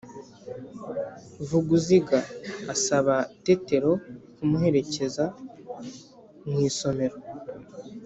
[1.47, 2.17] Vuguziga
[2.73, 3.15] asaba
[3.45, 3.91] Tetero
[4.35, 5.25] kumuherekeza
[6.49, 7.17] mu isomero.